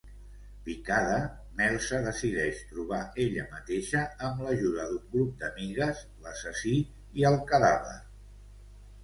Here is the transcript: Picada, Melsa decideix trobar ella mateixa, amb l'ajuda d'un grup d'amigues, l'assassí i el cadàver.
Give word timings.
Picada, 0.67 1.17
Melsa 1.59 1.99
decideix 2.05 2.61
trobar 2.69 3.01
ella 3.25 3.43
mateixa, 3.51 4.01
amb 4.31 4.41
l'ajuda 4.47 4.87
d'un 4.95 5.05
grup 5.13 5.37
d'amigues, 5.45 6.03
l'assassí 6.25 6.75
i 7.23 7.29
el 7.33 7.39
cadàver. 7.55 7.97